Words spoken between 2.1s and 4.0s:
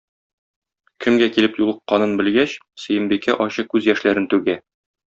белгәч, Сөембикә ачы күз